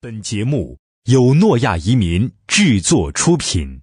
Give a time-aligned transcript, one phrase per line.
[0.00, 0.78] 本节目
[1.10, 3.82] 由诺亚移民制作出品。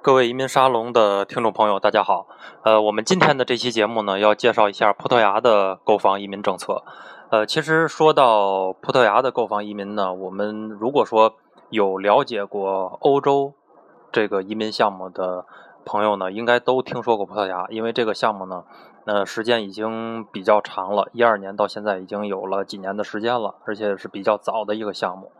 [0.00, 2.26] 各位移民沙龙的听众朋友，大家好。
[2.62, 6.82] 呃，我们今天的这期节目呢，要介绍一下葡萄牙的购房移民政策。
[7.30, 11.34] 呃，其实说到葡萄牙的购房移民呢，我们如果说
[11.68, 13.52] 有了解过欧洲
[14.14, 15.44] 这个移民项目的。
[15.86, 18.64] 朋友呢，应该都听说过葡萄牙，因为这个项目呢，
[19.04, 25.30] 呃，时间已经比较长了，一二年到现在已经有了几年的时间了，而且是比较早的一个项目。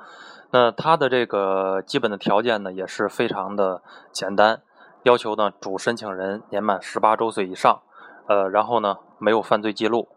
[0.50, 3.80] 那它的这个基本的条件呢，也是非常的
[4.12, 4.60] 简单，
[5.04, 7.80] 要求呢，主申请人年满十八周岁以上，
[8.26, 10.08] 呃，然后呢，没有犯罪记录，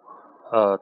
[0.52, 0.78] 呃，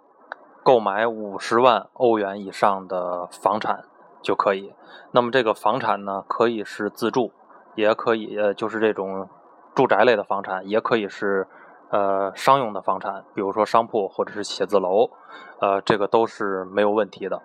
[0.63, 3.83] 购买五十万欧元以上的房产
[4.23, 4.73] 就可以。
[5.11, 7.31] 那么这个房产呢，可以是自住。
[7.75, 9.29] 也可以，呃，就是这种
[9.75, 11.47] 住宅类的房产，也可以是
[11.89, 15.09] 呃商用的房产，比如说商铺或者是写字楼，
[15.59, 17.41] 呃，这个都是没有问题的。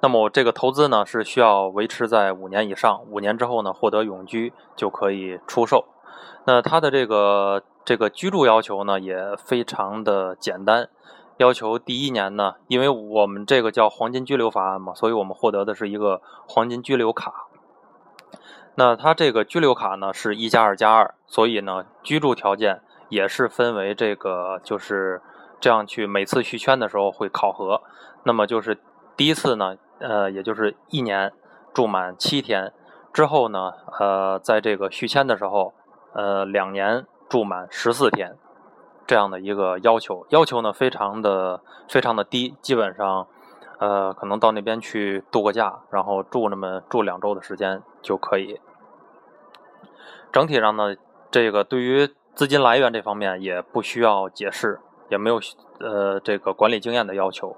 [0.00, 5.84] 那么我这个投资呢是需要维持在五年以上，五年之后呢获得永居就可以出售。
[6.44, 10.88] 那它的这个这个居住要求呢也非常的简单，
[11.38, 17.47] 要求第一年呢，因为我们这个叫黄金居留法案嘛，所以我们获得的是一个黄金居留卡。
[18.78, 25.20] 那它这个居留卡呢是一加二加二，所以呢居住条件也是分为这个就是
[25.58, 27.82] 这样去每次续签的时候会考核。
[28.22, 28.78] 那么就是
[29.16, 31.32] 第一次呢，呃，也就是一年
[31.74, 32.72] 住满七天
[33.12, 35.74] 之后呢，呃，在这个续签的时候，
[36.12, 38.36] 呃，两年住满十四天
[39.08, 40.24] 这样的一个要求。
[40.28, 43.26] 要求呢非常的非常的低，基本上
[43.78, 48.60] 呃可能到那边去度个假，然后住那么住两周的时间就可以。
[50.32, 50.94] 整体上呢，
[51.30, 55.40] 这个对于资金来源这方面也不需要解释，也没有
[55.80, 57.56] 呃这个管理经验的要求，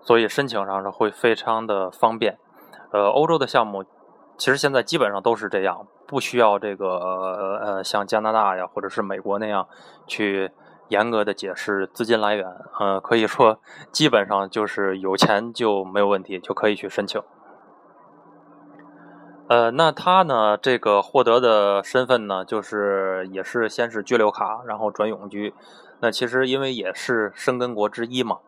[0.00, 2.38] 所以申请上是会非常的方便。
[2.90, 3.84] 呃，欧洲的项目
[4.36, 6.86] 其实现在基本上都是这样，不需要这个
[7.60, 9.68] 呃像加拿大呀或者是美国那样
[10.06, 10.50] 去
[10.88, 12.46] 严格的解释资金来源。
[12.80, 13.60] 呃，可以说
[13.92, 17.22] 基本上就是有钱就没有问题，就可以去申请。
[19.48, 20.58] 呃，那他呢？
[20.58, 25.54] 这个获得的身份呢，就是也是先是居留卡，然后转永居。
[26.00, 28.40] 那其实因为也是生根国之一嘛，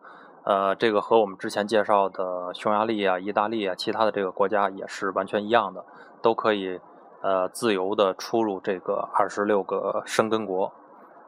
[0.43, 5.83] 呃，这个和我们之前介绍的匈牙利啊、意大利啊，其他的这个国家也是完全一样的，
[6.21, 6.79] 都可以
[7.21, 10.71] 呃自由的出入这个二十六个生根国，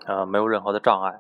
[0.06, 1.20] 呃，没有任何的障碍。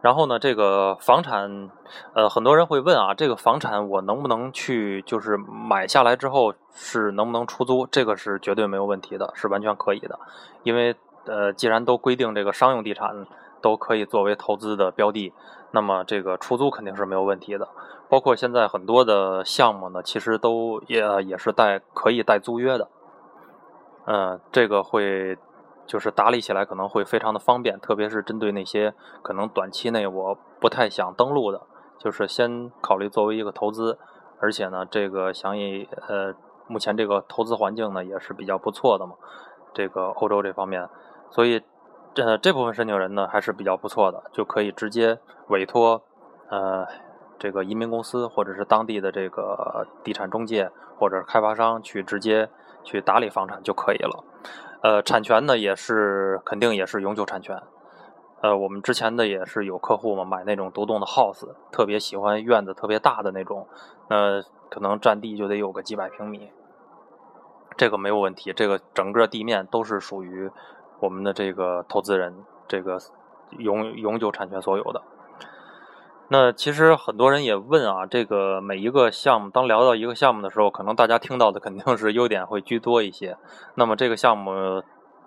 [0.00, 1.70] 然后呢，这个房产，
[2.14, 7.86] 呃，很多人会问啊，这个房产我能不能去，就是买下来之后是能不能出租？
[7.86, 10.18] 这个是绝对没有问题的，是完全可以的。
[10.64, 10.96] 因为
[11.26, 13.28] 呃，既然都规定这个商用地产
[13.60, 15.32] 都可以作为投资的标的，
[15.70, 17.68] 那么这个出租肯定是没有问题的。
[18.08, 22.88] 包括现在很多的项目呢，其实都也也是带可以带租约的。
[24.06, 25.38] 嗯，这个会。
[25.92, 31.60] 就是打理起来可能会非常的方便，特别是针对那些可能短期内我不太想登陆的，
[31.98, 33.98] 就是先考虑作为一个投资，
[34.40, 36.34] 而且呢，这个想以呃，
[36.66, 39.16] 目前这个投资环境呢也是比较不错的嘛，
[39.74, 40.88] 这个欧洲这方面，
[41.28, 41.62] 所以
[42.14, 46.02] 这这部分申请人呢还是比较不错的，就可以直接委托
[46.48, 46.86] 呃
[47.38, 52.48] 这个移民公司或者是当地的这个地产中介或者开发商去直接
[52.82, 54.24] 去打理房产就可以了。
[54.82, 57.62] 呃，产权呢也是肯定也是永久产权。
[58.40, 63.68] 呃，我们之前的也是有客户嘛，买那种独栋的 house，特别喜欢院子特别大的那种，
[64.10, 66.50] 那可能占地就得有个几百平米。
[67.76, 70.50] 这个没有问题，这个整个地面都是属于
[70.98, 72.34] 我们的这个投资人
[72.66, 72.98] 这个
[73.58, 75.00] 永永久产权所有的。
[76.32, 83.36] 那其实很多人也问啊，这个每一个项目，当聊到一个项目的时候，可能大家听到的肯定是优点会居多一些。
[83.74, 84.82] 那么这个项目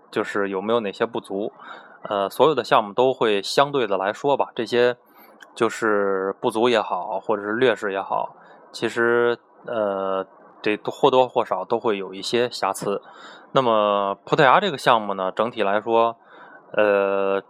[0.09, 1.53] 就是有没有哪些不足？
[2.09, 4.97] 呃，所有的项目都会相对的来说吧，这些
[5.53, 8.35] 就是不足也好，或者是劣势也好，
[8.71, 9.37] 其实
[9.67, 10.25] 呃，
[10.63, 12.99] 这或多或少都会有一些瑕疵。
[13.51, 16.17] 那么葡萄牙这个项目呢，整体来说，
[16.75, 17.43] 呃，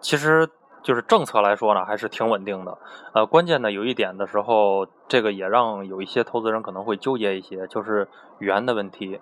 [0.00, 0.50] 其实。
[0.82, 2.76] 就是政策来说呢，还是挺稳定的。
[3.12, 8.08] 呃，关键呢有一点的时候，这个也让有一些投资人可能会纠结一些，就是
[8.38, 9.20] 语言的问题。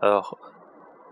[0.00, 0.22] 呃，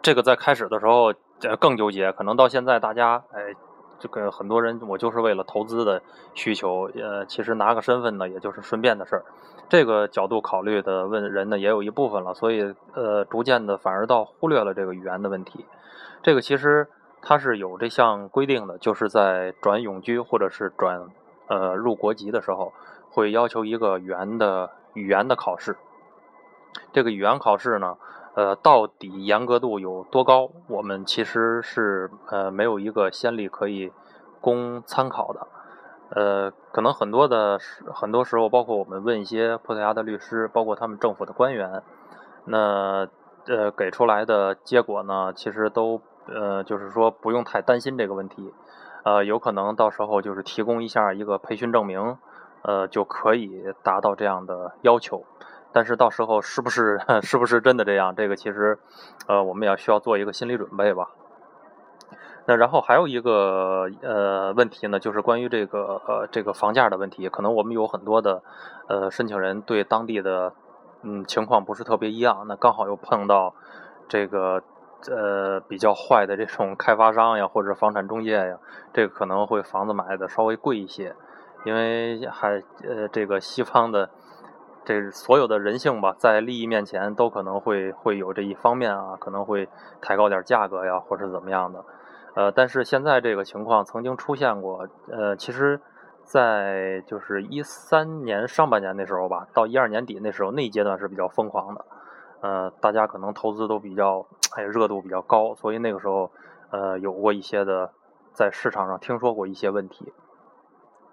[0.02, 3.54] 这个在开始的时候呃更纠结，可能到现在大家哎
[3.98, 6.02] 这个很多人我就是为了投资的
[6.34, 9.24] 需求，呃，其实拿个身份呢，也就是顺便的事儿。
[9.68, 15.64] 这个角度考虑的问人呢，也有一部分了，所以呃，逐渐的反而到忽略了这个语言的问题。
[16.22, 16.86] 这个其实
[17.24, 21.08] 它是有这项规定的，就是在转永居或者是转
[21.48, 22.72] 呃入国籍的时候，
[23.10, 25.76] 会要求一个语言的语言的考试。
[26.92, 27.96] 这个语言考试呢，
[28.34, 30.50] 呃，到底严格度有多高？
[30.68, 33.90] 我们其实是呃没有一个先例可以
[34.40, 35.46] 供参考的。
[36.10, 37.58] 呃，可能很多的
[37.92, 41.82] 很多时候，包括我们问一些葡萄牙的律师，包括他们政府的官员，
[42.44, 43.08] 那
[43.46, 48.52] 呃给出来的结果呢，其实都呃就是说不用太担心这个问题。
[49.04, 52.16] 呃，有可能到时候就是提供一下一个培训证明，
[52.62, 55.24] 呃就可以达到这样的要求。
[55.72, 58.14] 但是到时候是不是 是不是真的这样？
[58.16, 58.78] 这个其实，
[59.26, 61.10] 呃，我们也需要做一个心理准备吧。
[62.46, 67.28] 那然后还有一个呃问题呢，就是关于这个呃这个房价的问题。
[67.28, 68.42] 可能我们有很多的
[68.86, 70.52] 呃申请人对当地的
[71.02, 72.44] 嗯情况不是特别一样。
[72.46, 73.54] 那刚好又碰到
[74.08, 74.62] 这个
[75.10, 78.58] 呃比较坏的这种开发商呀，或者房产中介呀，
[78.92, 81.14] 这个可能会房子买的稍微贵一些，
[81.64, 84.10] 因为还呃这个西方的。
[84.86, 89.66] 这所有的人性吧，在利益面前都可能会会有这一方面啊，可能会
[90.02, 91.82] 抬高点价格呀，或者怎么样的。
[92.34, 94.86] 呃，但是现在这个情况曾经出现过。
[95.10, 95.80] 呃，其实，
[96.22, 101.82] 在就是一三年上半年那时候吧，到一二年底那时候，那一阶段是比较疯狂的。
[102.44, 106.30] 呃，大家可能投资都比较哎热度比较高，所以那个时候
[106.70, 107.90] 呃有过一些的
[108.34, 110.12] 在市场上听说过一些问题。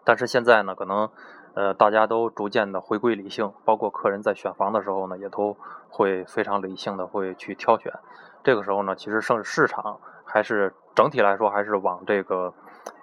[0.04, 1.10] 但是现在呢，可能。
[1.54, 5.58] 呃，大家都逐渐的回归理性，包括客人在选房的时候呢，也都
[5.90, 7.92] 会非常理性的会去挑选。
[8.42, 12.54] 这个时候呢，其实市市场还是整体来说还是往这个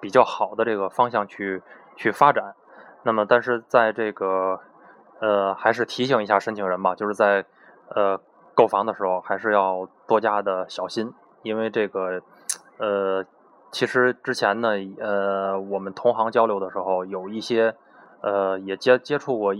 [0.00, 1.62] 比较好的这个方向去
[1.94, 2.54] 去发展。
[3.02, 4.58] 那么，但是在这个
[5.20, 7.44] 呃，还是提醒一下申请人吧，就是在
[7.94, 8.20] 呃
[8.54, 11.12] 购房的时候还是要多加的小心，
[11.42, 12.22] 因为这个
[12.78, 13.24] 呃，
[13.70, 17.74] 其实之前呢，呃，我们同行交流的时候有一些。
[18.20, 19.54] 呃，也接接触过，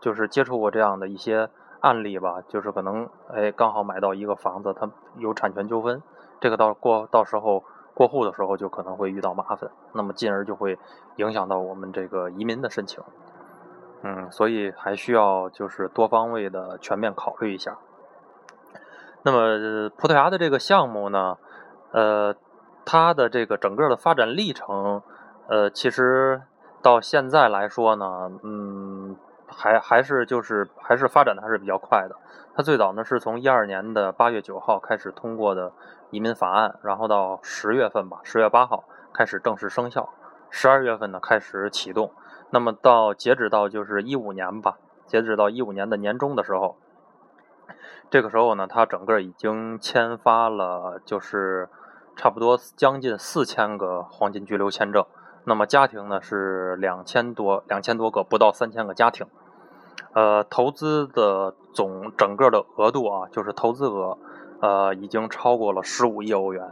[0.00, 1.48] 就是接触过这样的一些
[1.78, 6.02] 案例吧，就是可能哎，刚好买到一个房子，它有产权纠纷，
[6.40, 7.62] 这个到过到时候
[7.94, 10.76] 过户的时候就可能会遇到麻烦，那么进而就会
[11.14, 13.00] 影响到我们这个移民的申请，
[14.02, 17.78] 嗯，所以还需要就是多方位的全面考虑一下。
[19.22, 21.38] 那么葡萄牙的这个项目呢，
[21.92, 22.34] 呃，
[22.84, 25.02] 它的这个整个的发展历程，
[25.48, 26.42] 呃，其实。
[26.84, 29.16] 到现在来说呢，嗯，
[29.46, 32.16] 还还是就是还是发展的还是比较快的。
[32.56, 35.70] 它最早呢是从一二年的八月九号开始通过的
[36.10, 38.82] 移民法案，然后到十月份吧，十月八号
[39.14, 40.08] 开始正式生效，
[40.50, 42.10] 十二月份呢开始启动。
[42.54, 44.76] 那么到截止到就是一五年吧，
[45.06, 46.76] 截止到一五年的年中的时候，
[48.10, 51.70] 这个时候呢，它整个已经签发了就是
[52.14, 55.06] 差不多将近四千个黄金居留签证。
[55.44, 59.26] 那么家庭呢是两千多两千多个，不到三千个家庭。
[60.12, 64.18] 呃，投资的总整个的额度啊，就是投资额，
[64.60, 66.68] 呃，已经超过了十五亿欧元。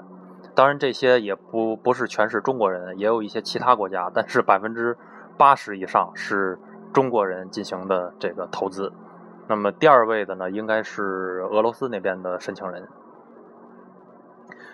[0.55, 4.99] 当然，这些也不不是全是中国人，也有一些其他国家，但是百分之
[5.41, 6.59] 八十以上是
[6.93, 8.93] 中国人进行的这个投资。
[9.49, 12.87] 那么第二位的呢，应该是俄罗斯那边的申请人。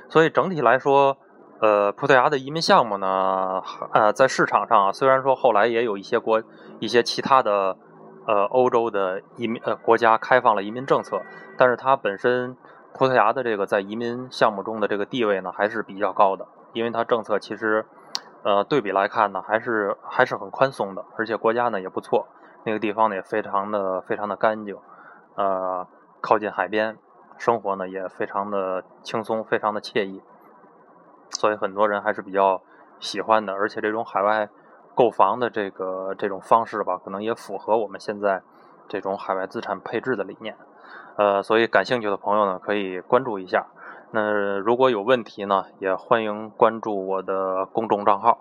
[0.09, 1.17] 所以整体来说。
[1.59, 3.63] 呃，葡萄牙的移民项目呢，
[3.95, 6.43] 呃，在市场上虽然说后来也有一些国、
[6.81, 7.79] 一些其他的
[8.27, 11.23] 呃欧洲的移民呃国家开放了移民政策，
[11.57, 12.55] 但是它本身
[12.93, 17.87] 葡萄牙的这个在移民项目中的这个地位呢还是比较高的，因为它政策其实
[18.47, 22.29] 呃对比来看呢还是还是很宽松的，而且国家呢也不错，
[22.63, 24.77] 那个地方呢也非常的非常的干净，
[25.35, 25.85] 呃，
[26.21, 26.97] 靠近海边，
[27.39, 30.23] 生活呢也非常的轻松，非常的惬意。
[31.31, 32.63] 所以很多人还是比较
[33.01, 34.49] 喜欢的，而且这种海外
[34.95, 38.43] 购房的这个这种方式吧，可能也符合我们现在
[38.87, 40.57] 这种海外资产配置的理念。
[41.17, 43.67] 呃，所以感兴趣的朋友呢，可以关注一下。
[44.13, 48.39] 那如果有问题呢，也欢迎关注我的公众账号，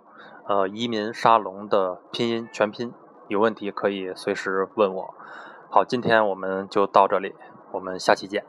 [0.47, 2.93] 呃，移民沙龙的拼音全拼。
[3.27, 5.13] 有问题可以随时问我。
[5.69, 7.33] 好，今天我们就到这里，
[7.71, 8.45] 我们下期见。